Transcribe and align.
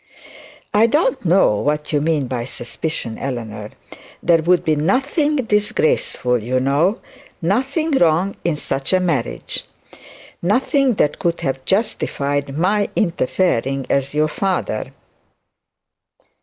'I 0.73 0.87
don't 0.87 1.25
know 1.25 1.57
what 1.57 1.93
you 1.93 2.01
mean 2.01 2.25
by 2.25 2.43
suspicion, 2.43 3.19
Eleanor. 3.19 3.69
There 4.23 4.41
would 4.41 4.63
be 4.65 4.75
nothing 4.75 5.35
disgraceful, 5.35 6.41
you 6.41 6.59
know; 6.59 7.01
nothing 7.39 7.91
wrong 7.91 8.35
in 8.43 8.55
such 8.55 8.93
a 8.93 8.99
marriage. 8.99 9.63
Nothing 10.41 10.95
that 10.95 11.19
could 11.19 11.41
have 11.41 11.63
justified 11.65 12.57
my 12.57 12.89
interfering 12.95 13.85
as 13.91 14.15
your 14.15 14.27
father.' 14.27 14.91